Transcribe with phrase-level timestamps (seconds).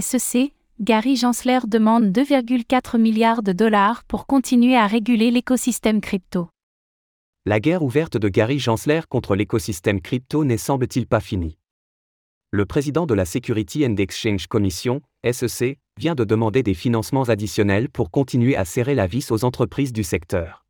[0.00, 6.48] SEC, Gary Gensler demande 2,4 milliards de dollars pour continuer à réguler l'écosystème crypto.
[7.44, 11.58] La guerre ouverte de Gary Gensler contre l'écosystème crypto n'est semble-t-il pas finie.
[12.52, 17.90] Le président de la Security and Exchange Commission, SEC, vient de demander des financements additionnels
[17.90, 20.64] pour continuer à serrer la vis aux entreprises du secteur.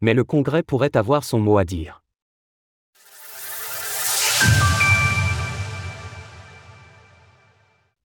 [0.00, 2.01] Mais le Congrès pourrait avoir son mot à dire.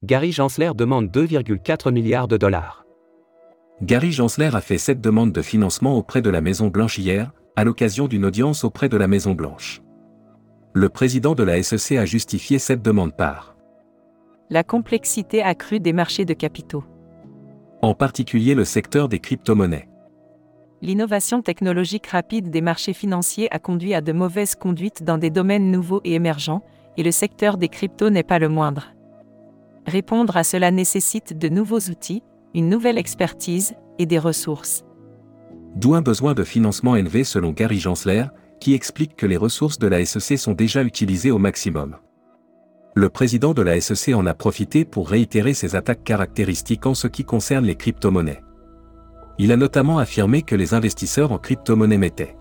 [0.05, 2.85] Gary Gensler demande 2,4 milliards de dollars.
[3.81, 8.07] Gary Gensler a fait cette demande de financement auprès de la Maison-Blanche hier, à l'occasion
[8.07, 9.81] d'une audience auprès de la Maison-Blanche.
[10.73, 13.55] Le président de la SEC a justifié cette demande par
[14.51, 16.83] la complexité accrue des marchés de capitaux.
[17.81, 19.89] En particulier le secteur des crypto-monnaies.
[20.83, 25.71] L'innovation technologique rapide des marchés financiers a conduit à de mauvaises conduites dans des domaines
[25.71, 26.61] nouveaux et émergents,
[26.97, 28.93] et le secteur des cryptos n'est pas le moindre.
[29.87, 32.21] Répondre à cela nécessite de nouveaux outils,
[32.53, 34.83] une nouvelle expertise et des ressources.
[35.75, 38.25] D'où un besoin de financement élevé selon Gary Gensler,
[38.59, 41.95] qui explique que les ressources de la SEC sont déjà utilisées au maximum.
[42.95, 47.07] Le président de la SEC en a profité pour réitérer ses attaques caractéristiques en ce
[47.07, 48.43] qui concerne les crypto-monnaies.
[49.37, 52.35] Il a notamment affirmé que les investisseurs en crypto-monnaies mettaient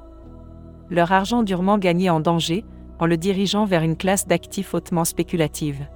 [0.88, 2.64] leur argent durement gagné en danger,
[2.98, 5.86] en le dirigeant vers une classe d'actifs hautement spéculative.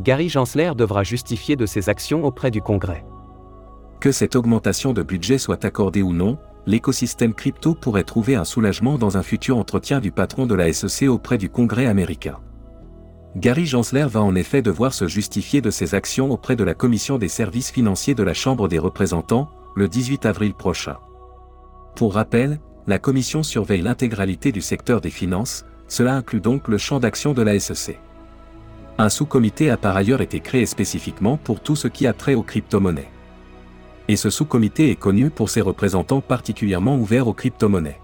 [0.00, 3.04] Gary Gensler devra justifier de ses actions auprès du Congrès.
[4.00, 8.96] Que cette augmentation de budget soit accordée ou non, l'écosystème crypto pourrait trouver un soulagement
[8.96, 12.38] dans un futur entretien du patron de la SEC auprès du Congrès américain.
[13.36, 17.18] Gary Gensler va en effet devoir se justifier de ses actions auprès de la Commission
[17.18, 20.96] des services financiers de la Chambre des représentants, le 18 avril prochain.
[21.94, 27.00] Pour rappel, la Commission surveille l'intégralité du secteur des finances, cela inclut donc le champ
[27.00, 28.00] d'action de la SEC.
[29.00, 32.42] Un sous-comité a par ailleurs été créé spécifiquement pour tout ce qui a trait aux
[32.42, 33.08] crypto-monnaies.
[34.08, 37.98] Et ce sous-comité est connu pour ses représentants particulièrement ouverts aux crypto-monnaies.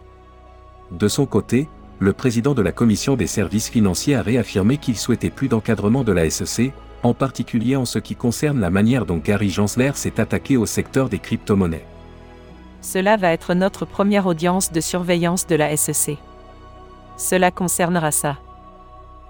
[0.93, 1.69] De son côté,
[1.99, 6.13] le président de la Commission des services financiers a réaffirmé qu'il souhaitait plus d'encadrement de
[6.13, 10.57] la SEC, en particulier en ce qui concerne la manière dont Gary Gensler s'est attaqué
[10.57, 11.85] au secteur des crypto-monnaies.
[12.81, 16.17] Cela va être notre première audience de surveillance de la SEC.
[17.19, 18.39] Cela concernera ça.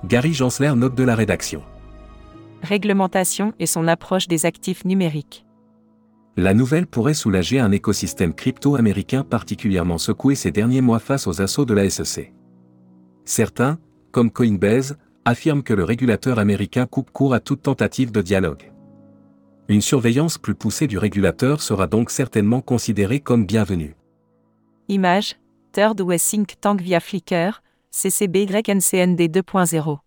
[0.05, 1.63] Gary Gensler note de la rédaction.
[2.63, 5.47] Réglementation et son approche des actifs numériques.
[6.37, 11.41] La nouvelle pourrait soulager un écosystème crypto américain particulièrement secoué ces derniers mois face aux
[11.41, 12.35] assauts de la SEC.
[13.25, 13.79] Certains,
[14.13, 18.71] comme Coinbase, affirment que le régulateur américain coupe court à toute tentative de dialogue.
[19.69, 23.97] Une surveillance plus poussée du régulateur sera donc certainement considérée comme bienvenue.
[24.89, 25.37] Image,
[25.73, 27.63] Third West Think Tank via Flickr,
[27.97, 29.99] CCBYNCND 2.0.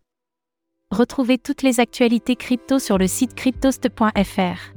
[0.91, 4.75] Retrouvez toutes les actualités crypto sur le site cryptost.fr.